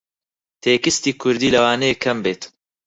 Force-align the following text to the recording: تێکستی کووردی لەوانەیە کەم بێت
تێکستی 0.61 1.11
کووردی 1.21 1.53
لەوانەیە 1.55 1.95
کەم 2.03 2.17
بێت 2.25 2.41